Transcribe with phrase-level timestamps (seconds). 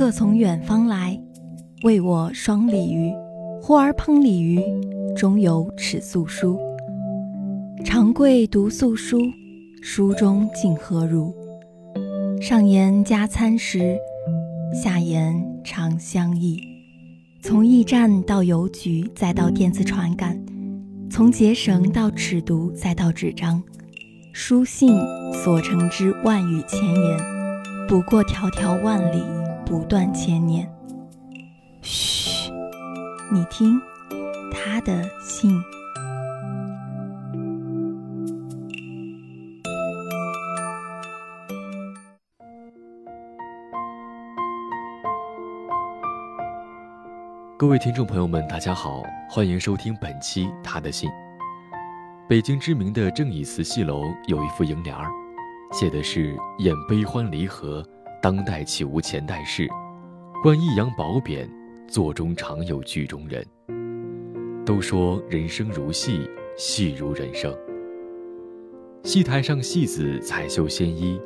[0.00, 1.20] 客从远方来，
[1.82, 3.12] 为我双鲤鱼。
[3.60, 4.58] 呼儿烹鲤鱼，
[5.14, 6.58] 中有尺素书。
[7.84, 9.18] 长贵读素书，
[9.82, 11.34] 书中竟何如？
[12.40, 13.98] 上言加餐食，
[14.72, 16.58] 下言长相忆。
[17.42, 20.34] 从驿站到邮局，再到电子传感；
[21.10, 23.62] 从结绳到尺牍，再到纸张。
[24.32, 24.98] 书信
[25.44, 27.18] 所成之万语千言，
[27.86, 29.22] 不过迢迢万里，
[29.70, 30.68] 不断千年。
[31.80, 32.50] 嘘，
[33.30, 33.80] 你听，
[34.52, 35.62] 他的信。
[47.56, 51.08] 各位听众朋友们，大家好，欢迎收听本期《他的信》。
[52.28, 55.08] 北京知名的正义祠戏楼有一副楹联儿，
[55.70, 57.86] 写的是“演悲欢离合，
[58.22, 59.66] 当代岂无前代事；
[60.42, 61.50] 观抑扬褒贬，
[61.88, 63.44] 座中常有剧中人。”
[64.66, 67.52] 都说人生如戏，戏如人生。
[69.04, 71.18] 戏台上戏子彩绣鲜衣，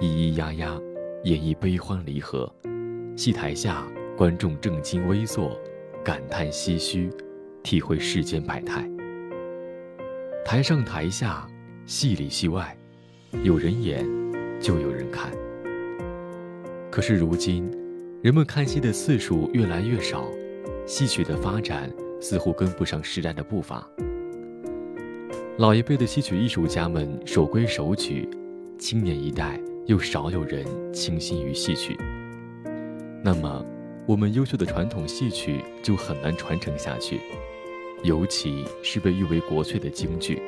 [0.00, 0.80] 咿咿呀呀，
[1.24, 2.50] 演绎悲欢离合；
[3.14, 5.54] 戏台下观众正襟危坐，
[6.02, 7.10] 感叹唏嘘，
[7.62, 8.88] 体会世间百态。
[10.46, 11.46] 台上台下，
[11.84, 12.74] 戏里戏外，
[13.42, 14.02] 有人演，
[14.58, 15.30] 就有人看。
[16.90, 17.70] 可是如今，
[18.22, 20.26] 人们看戏的次数越来越少，
[20.86, 23.88] 戏曲的发展似乎跟不上时代的步伐。
[25.58, 28.28] 老一辈的戏曲艺术家们守规守矩，
[28.78, 31.96] 青年一代又少有人倾心于戏曲。
[33.22, 33.64] 那么，
[34.06, 37.20] 我们优秀的传统戏曲就很难传承下去。
[38.04, 40.40] 尤其是被誉为国粹的京剧。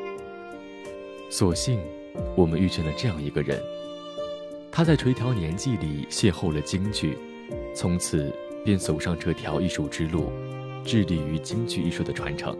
[1.28, 1.80] 所幸，
[2.36, 3.60] 我们遇见了这样一个人，
[4.72, 7.16] 他在垂髫年纪里邂逅了京剧，
[7.74, 8.32] 从此
[8.64, 10.30] 便走上这条艺术之路，
[10.84, 12.56] 致力于京剧艺术的传承。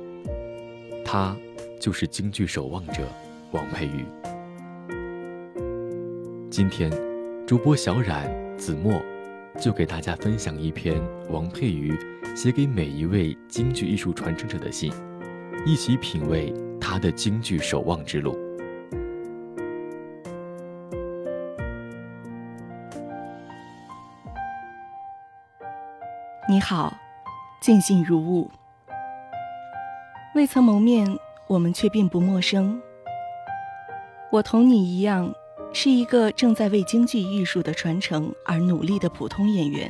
[1.04, 1.36] 他
[1.80, 3.06] 就是京剧守望者
[3.52, 4.04] 王佩瑜。
[6.50, 6.90] 今天，
[7.46, 9.00] 主播小冉、子墨。
[9.60, 10.98] 就给大家分享一篇
[11.28, 11.94] 王佩瑜
[12.34, 14.90] 写给每一位京剧艺术传承者的信，
[15.66, 18.38] 一起品味他的京剧守望之路。
[26.50, 26.92] 你好，
[27.60, 28.48] 见信如晤。
[30.34, 31.16] 未曾谋面，
[31.46, 32.82] 我们却并不陌生。
[34.32, 35.32] 我同你一样。
[35.72, 39.88] 是一个正在为京剧艺术的传承而努力的普通演员，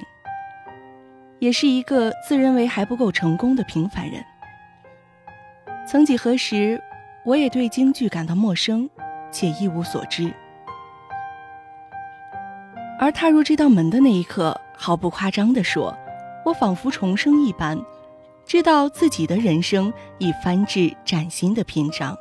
[1.39, 4.23] 也是一个自认为还不够成功的平凡人。
[5.89, 6.79] 曾几何时，
[7.25, 8.91] 我也对京剧感到陌生，
[9.31, 10.31] 且一无所知。
[12.99, 15.97] 而踏入这道门的那一刻，毫不夸张地说，
[16.45, 17.81] 我仿佛重生一般，
[18.45, 22.17] 知道自己的人生已翻至崭新的篇章。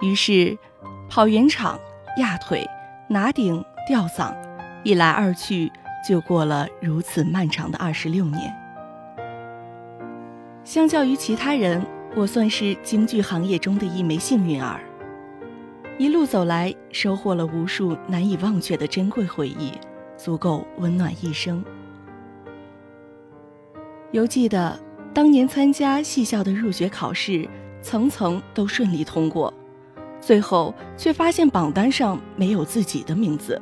[0.00, 0.56] 于是。
[1.08, 1.78] 跑圆场、
[2.18, 2.68] 压腿、
[3.08, 4.34] 拿顶、吊嗓，
[4.82, 5.70] 一来二去，
[6.06, 8.52] 就过了如此漫长的二十六年。
[10.64, 11.80] 相较于其他人，
[12.16, 14.80] 我算是京剧行业中的一枚幸运儿。
[15.96, 19.72] 一路走来，收获了无数难以忘却的珍贵回忆，
[20.16, 21.64] 足够温暖一生。
[24.12, 24.78] 犹记得
[25.12, 27.48] 当年参加戏校的入学考试，
[27.82, 29.52] 层层都顺利通过。
[30.20, 33.60] 最后却发现榜单上没有自己的名字。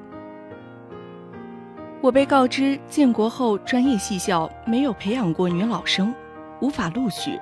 [2.01, 6.15] 我被告知建国后专业戏校没有培养过女老生，
[6.61, 7.39] 无法录取。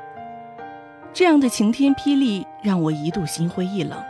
[1.12, 4.02] 这样的晴天霹雳让我一度心灰意冷。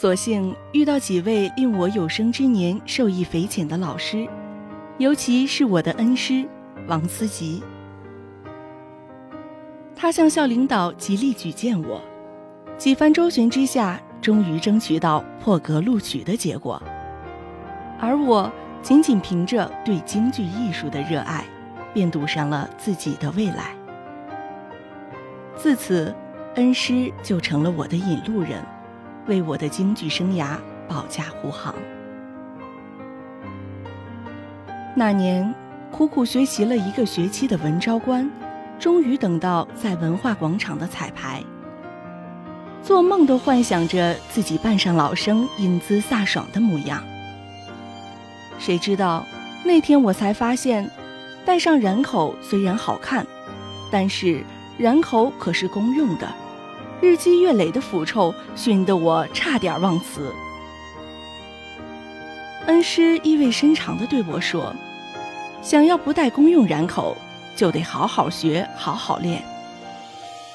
[0.00, 4.28] 所幸遇到几位令我有生之年受益匪浅的老师，
[4.98, 6.48] 尤其是我的恩师
[6.86, 7.60] 王思吉。
[9.96, 12.00] 他向校领导极力举荐我。
[12.76, 16.80] 几番周旋之下，终于争取到破格录取的结果。
[17.98, 18.48] 而我
[18.80, 21.44] 仅仅凭着对京剧艺术的热爱，
[21.92, 23.74] 便赌上了自己的未来。
[25.56, 26.14] 自此，
[26.54, 28.64] 恩师就成了我的引路人，
[29.28, 30.56] 为我的京剧生涯
[30.88, 31.74] 保驾护航。
[34.96, 35.54] 那年，
[35.92, 38.28] 苦苦学习了一个学期的文昭关，
[38.78, 41.42] 终于等到在文化广场的彩排。
[42.82, 47.02] 做梦都幻想着自己扮上老生，英姿飒爽的模样。
[48.58, 49.24] 谁知道
[49.62, 50.90] 那天我才发现，
[51.44, 53.26] 戴上染口虽然好看，
[53.90, 54.42] 但是
[54.78, 56.26] 染口可是公用的，
[57.00, 60.34] 日积月累的腐臭熏得我差点忘词。
[62.66, 64.74] 恩师意味深长地对我说
[65.62, 67.16] ：“想要不带公用染口，
[67.56, 69.42] 就得好好学，好好练。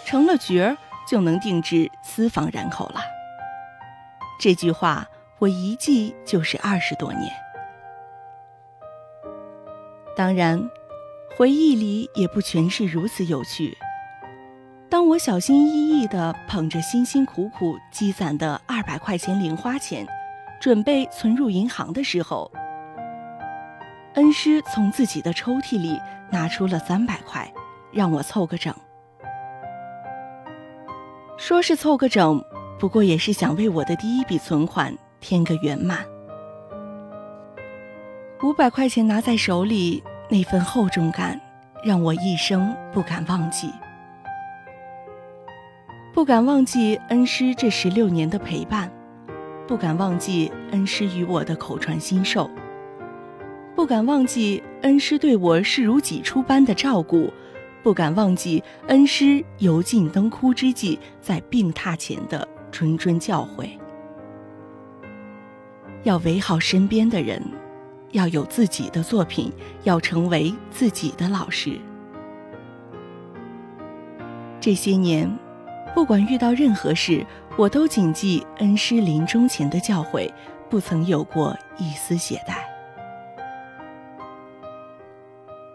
[0.06, 3.02] 成了角儿，就能定制私房染口了。”
[4.40, 5.08] 这句话
[5.40, 7.32] 我一记就是二十多年。
[10.16, 10.70] 当然，
[11.36, 13.78] 回忆里也不全是如此有趣。
[14.90, 20.08] 当我小心翼翼地捧着辛辛苦苦积攒的二百块钱零花钱，
[20.60, 22.52] 准备存入银行的时候，
[24.16, 26.00] 恩师从自己的抽屉里
[26.32, 27.52] 拿出了三百块，
[27.92, 28.74] 让我凑个整。
[31.38, 32.44] 说是凑个整，
[32.80, 36.06] 不过也是想为我的第一笔存款添个圆满。
[38.42, 41.40] 五百块钱拿在手里，那份厚重感，
[41.84, 43.72] 让我一生不敢忘记。
[46.14, 48.90] 不敢忘记恩师这十六年的陪伴，
[49.68, 52.48] 不敢忘记恩师与我的口传心授，
[53.76, 57.34] 不敢忘记恩师对我视如己出般的照顾，
[57.82, 63.72] 不敢忘记恩师油尽灯枯之际在病榻前的谆谆教诲。
[66.04, 67.42] 要围好身边的人，
[68.12, 69.52] 要有自己的作品，
[69.82, 71.72] 要成为自己的老师。
[74.62, 75.28] 这些年。
[75.94, 77.26] 不管遇到任何事，
[77.56, 80.32] 我都谨记恩师临终前的教诲，
[80.70, 82.56] 不曾有过一丝懈怠。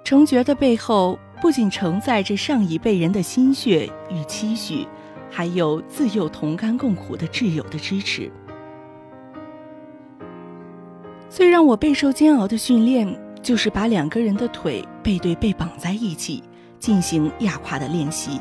[0.04, 4.86] 成觉的背后，不仅承载着上一辈人的心血与期许，
[5.30, 8.30] 还有自幼同甘共苦的挚友的支持。
[11.28, 13.06] 最让我备受煎熬的训练，
[13.42, 16.42] 就是把两个人的腿背对背绑在一起，
[16.80, 18.40] 进行压胯的练习。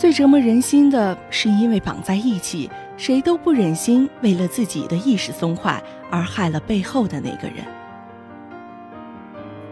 [0.00, 5.78] 最折磨人心的是，因为绑在一起，谁都不忍心为了自己的一时松快
[6.10, 7.56] 而害了背后的那个人。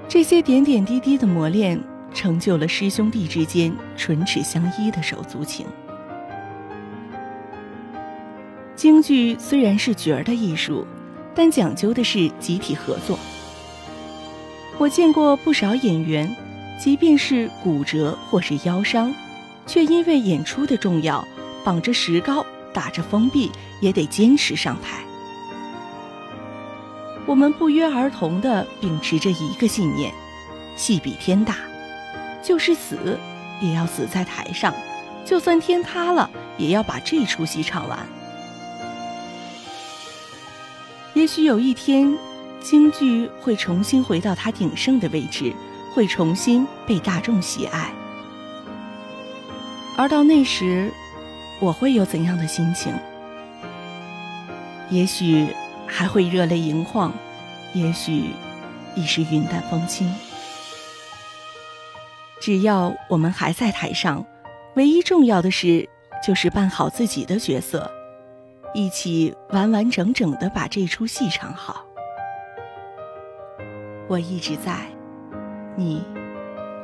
[0.07, 1.83] 这些点点滴滴的磨练，
[2.13, 5.65] 成就了师兄弟之间唇齿相依的手足情。
[8.77, 10.87] 京剧虽然是角儿的艺术，
[11.35, 13.19] 但讲究的是集体合作。
[14.77, 16.31] 我见过不少演员，
[16.79, 19.11] 即便是骨折或是腰伤。
[19.69, 21.25] 却因为演出的重要，
[21.63, 24.99] 绑着石膏，打着封闭，也得坚持上台。
[27.27, 30.11] 我们不约而同地秉持着一个信念：
[30.75, 31.57] 戏比天大，
[32.43, 33.21] 就是死
[33.61, 34.75] 也要死在台上，
[35.27, 37.99] 就算天塌了，也要把这出戏唱完。
[41.13, 42.17] 也许有一天，
[42.61, 45.53] 京剧会重新回到它鼎盛的位置，
[45.93, 47.93] 会重新被大众喜爱。
[49.99, 50.93] 而到那时，
[51.59, 52.95] 我会有怎样的心情？
[54.91, 55.49] 也许
[55.89, 57.13] 还会热泪盈眶，
[57.75, 58.27] 也许
[58.95, 60.09] 已是云淡风轻。
[62.39, 64.25] 只要我们还在台上，
[64.77, 65.89] 唯一重要的事
[66.25, 67.91] 就是扮好自己的角色，
[68.73, 71.85] 一起完完整整的把这出戏唱好。
[74.07, 74.87] 我一直在，
[75.75, 76.05] 你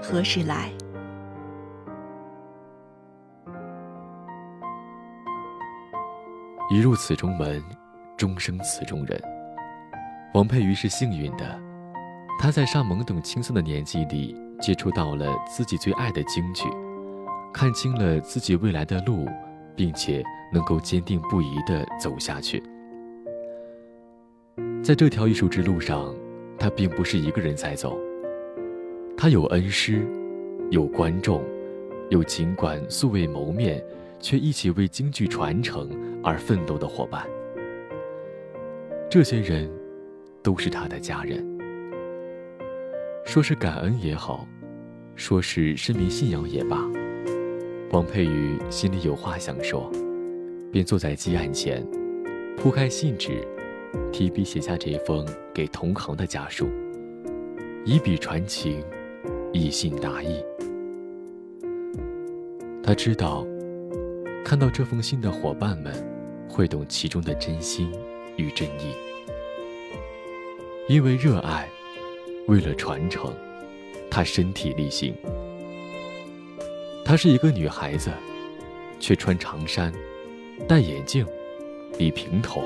[0.03, 0.69] 何时来？
[6.71, 7.63] 一入此中门，
[8.17, 9.21] 终生此中人。
[10.33, 11.61] 王佩瑜是幸运的，
[12.41, 16.65] 她在尚懵懂青涩的年纪里接触到了自己最爱的京剧，
[17.53, 19.29] 看清了自己未来的路，
[19.77, 22.63] 并且能够坚定不移地走下去。
[24.83, 26.15] 在这条艺术之路上，
[26.59, 27.99] 他并不是一个人在走，
[29.19, 30.07] 他有恩师，
[30.71, 31.45] 有观众，
[32.09, 33.85] 有尽管素未谋面。
[34.21, 35.91] 却一起为京剧传承
[36.25, 37.29] 而奋斗的伙伴，
[39.11, 39.71] 这些人
[40.43, 41.45] 都是他的家人。
[43.27, 44.49] 说是感恩也好，
[45.15, 46.83] 说是深明信仰也罢，
[47.93, 49.93] 王佩瑜心里有话想说，
[50.73, 51.87] 便坐在机案前，
[52.57, 53.47] 铺开信纸，
[54.11, 56.71] 提笔写下这封给同行的家书，
[57.85, 58.83] 以笔传情，
[59.53, 60.43] 以信达意。
[62.83, 63.47] 他知道。
[64.47, 65.91] 看到这封信的伙伴们，
[66.55, 67.91] 会懂其中的真心
[68.37, 68.95] 与真意。
[70.89, 71.69] 因为热爱，
[72.47, 73.35] 为了传承，
[74.09, 75.13] 她身体力行。
[77.05, 78.09] 她是一个女孩子，
[79.01, 79.93] 却穿长衫，
[80.69, 81.27] 戴眼镜，
[81.99, 82.63] 理平头，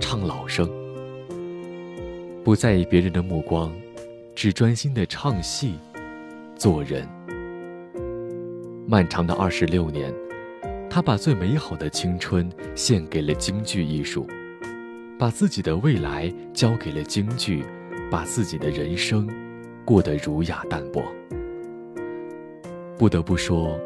[0.00, 0.68] 唱老生，
[2.44, 3.74] 不在意别人的目光，
[4.34, 5.72] 只专心的唱戏，
[6.56, 7.08] 做人。
[8.86, 10.12] 漫长的二十六年。
[10.94, 14.28] 他把最美好的青春献给了京剧艺术，
[15.18, 17.64] 把自己的未来交给了京剧，
[18.08, 19.28] 把自己的人生
[19.84, 21.02] 过得儒雅淡泊。
[22.96, 23.76] 不得不说，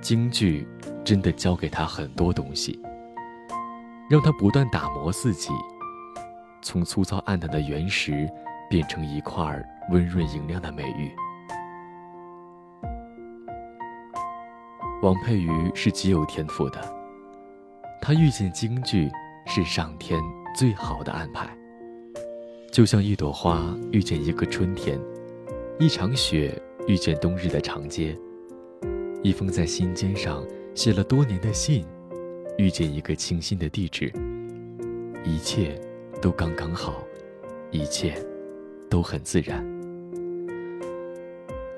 [0.00, 0.64] 京剧
[1.04, 2.80] 真的教给他很多东西，
[4.08, 5.50] 让他不断打磨自己，
[6.62, 8.24] 从粗糙暗淡的原石
[8.70, 9.60] 变成一块
[9.90, 11.10] 温润莹亮的美玉。
[15.02, 16.80] 王佩瑜是极有天赋的，
[18.00, 19.10] 他遇见京剧
[19.46, 20.18] 是上天
[20.56, 21.54] 最好的安排，
[22.72, 24.98] 就像一朵花遇见一个春天，
[25.78, 28.18] 一场雪遇见冬日的长街，
[29.22, 30.42] 一封在心尖上
[30.74, 31.84] 写了多年的信，
[32.56, 34.10] 遇见一个清新的地址，
[35.22, 35.78] 一切
[36.22, 36.94] 都刚刚好，
[37.70, 38.14] 一切
[38.88, 39.62] 都很自然。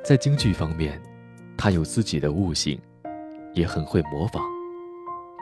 [0.04, 1.02] 在京剧方面，
[1.56, 2.80] 他有自己的悟性。
[3.54, 4.42] 也很会模仿，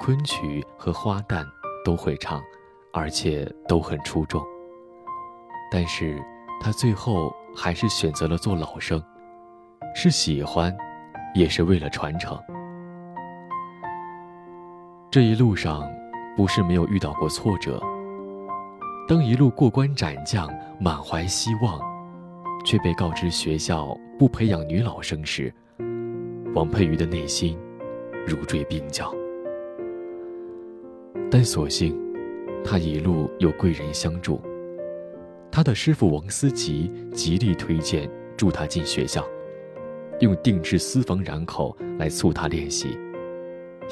[0.00, 1.44] 昆曲和花旦
[1.84, 2.42] 都会唱，
[2.92, 4.42] 而且都很出众。
[5.70, 6.22] 但是
[6.60, 9.02] 他最后还是选择了做老生，
[9.94, 10.74] 是喜欢，
[11.34, 12.40] 也是为了传承。
[15.10, 15.88] 这一路上，
[16.36, 17.82] 不是没有遇到过挫折。
[19.08, 20.48] 当一路过关斩将，
[20.78, 21.80] 满怀希望，
[22.64, 25.52] 却被告知学校不培养女老生时，
[26.54, 27.58] 王佩瑜的内心。
[28.26, 29.14] 如坠冰窖，
[31.30, 31.96] 但所幸，
[32.64, 34.40] 他一路有贵人相助。
[35.52, 39.24] 他的师傅王思吉极力推荐，助他进学校，
[40.18, 42.98] 用定制私房染口来促他练习，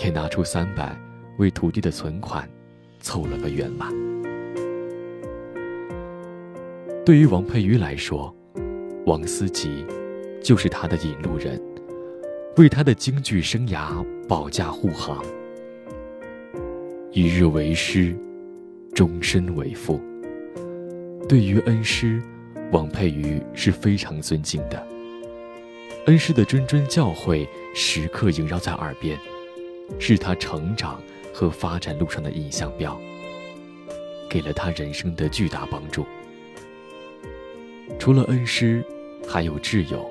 [0.02, 1.00] 也拿出三百
[1.38, 2.48] 为徒弟的存款，
[2.98, 3.94] 凑了个圆满。
[7.06, 8.34] 对于王佩瑜来说，
[9.06, 9.86] 王思吉
[10.42, 11.62] 就是他的引路人。
[12.56, 15.24] 为他的京剧生涯保驾护航，
[17.10, 18.16] 一日为师，
[18.94, 20.00] 终身为父。
[21.28, 22.22] 对于恩师，
[22.70, 24.86] 王佩瑜是非常尊敬的。
[26.06, 27.44] 恩师的谆谆教诲
[27.74, 29.18] 时刻萦绕在耳边，
[29.98, 32.96] 是他成长和发展路上的印象标，
[34.30, 36.06] 给了他人生的巨大帮助。
[37.98, 38.84] 除了恩师，
[39.28, 40.08] 还有挚友。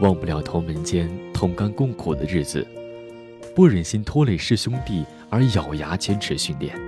[0.00, 2.66] 忘不了同门间同甘共苦的日子，
[3.54, 6.78] 不忍心拖累师兄弟而咬牙坚持训练。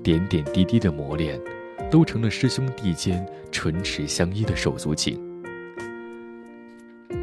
[0.00, 1.36] 点点滴滴的磨练，
[1.90, 5.20] 都成了师兄弟间唇齿相依的手足情。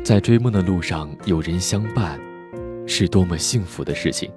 [0.03, 2.20] 在追梦的路上有人相伴，
[2.86, 4.29] 是多么幸福的事情。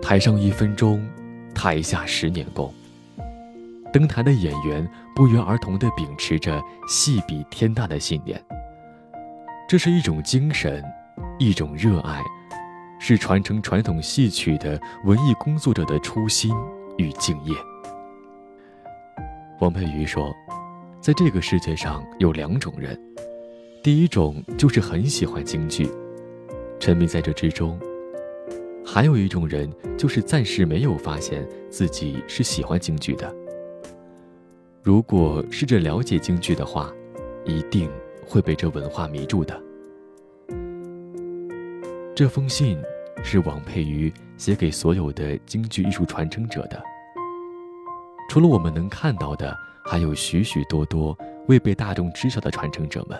[0.00, 1.06] 台上一分钟，
[1.54, 2.72] 台下十年功。
[3.92, 8.42] 登台的演员不约而同地秉持着戏比天大的信念，
[9.68, 10.84] 这是一种精神，
[11.38, 12.22] 一种热爱，
[12.98, 16.54] 是传承传统戏曲的文艺工作者的初心
[16.98, 17.54] 与敬业。
[19.60, 20.32] 王佩瑜说，
[21.00, 22.98] 在这个世界上有两种人，
[23.82, 25.90] 第一种就是很喜欢京剧，
[26.78, 27.78] 沉迷在这之中；
[28.84, 33.34] 还有一种人，就是暂时没有发现自己是喜欢京剧的。
[34.82, 36.90] 如果试着了解京剧的话，
[37.44, 37.90] 一定
[38.24, 39.60] 会被这文化迷住的。
[42.14, 42.78] 这封信
[43.22, 46.82] 是王佩瑜写给所有的京剧艺术传承者的。
[48.30, 49.54] 除了我们能看到的，
[49.84, 51.16] 还有许许多多
[51.48, 53.18] 未被大众知晓的传承者们。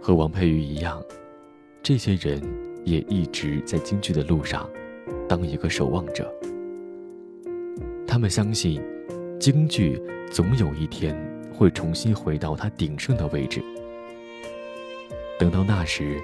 [0.00, 1.02] 和王佩瑜一样，
[1.82, 2.42] 这些人
[2.84, 4.68] 也一直在京剧的路上，
[5.28, 6.32] 当一个守望者。
[8.06, 8.82] 他们相信。
[9.38, 10.00] 京剧
[10.30, 11.16] 总有一天
[11.52, 13.62] 会重新回到它鼎盛的位置。
[15.38, 16.20] 等到那时，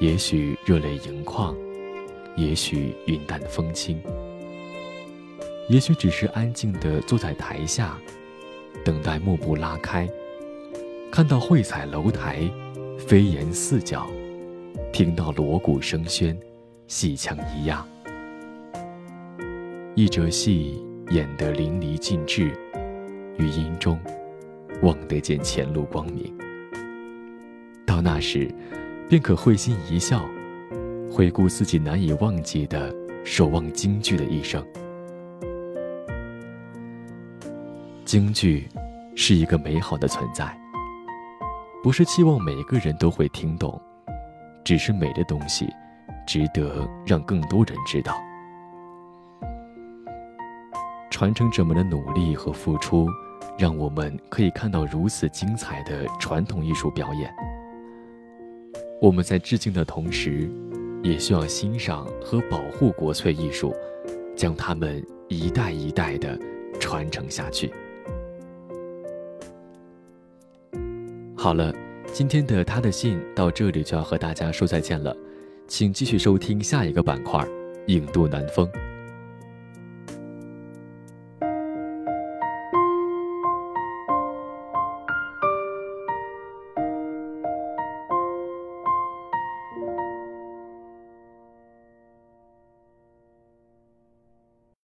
[0.00, 1.56] 也许热泪盈眶，
[2.36, 3.98] 也许云淡风轻，
[5.68, 7.96] 也许只是安静地坐在台下，
[8.84, 10.08] 等待幕布拉开，
[11.10, 12.40] 看到绘彩楼台，
[12.98, 14.06] 飞檐四角，
[14.92, 16.36] 听到锣鼓声喧，
[16.88, 17.86] 戏腔一呀，
[19.94, 20.84] 一折戏。
[21.10, 22.50] 演得淋漓尽致，
[23.36, 23.98] 余音中
[24.82, 26.32] 望得见前路光明。
[27.86, 28.52] 到那时，
[29.08, 30.24] 便可会心一笑，
[31.12, 32.92] 回顾自己难以忘记的
[33.24, 34.64] 守望京剧的一生。
[38.04, 38.66] 京剧
[39.14, 40.56] 是一个美好的存在，
[41.82, 43.80] 不是期望每个人都会听懂，
[44.64, 45.68] 只是美的东西，
[46.26, 48.23] 值得让更多人知道。
[51.14, 53.06] 传承者们的努力和付出，
[53.56, 57.32] 让我们可以看到如此精彩的传统艺术表演。
[59.00, 60.50] 我们在致敬的同时，
[61.04, 63.72] 也需要欣赏和保护国粹艺术，
[64.34, 66.36] 将它们一代一代的
[66.80, 67.72] 传承下去。
[71.36, 71.72] 好了，
[72.12, 75.16] 今天的他的信到这里就要和大家说再见了，
[75.68, 77.40] 请继续收听下一个板块
[77.86, 78.66] 《影渡南风》。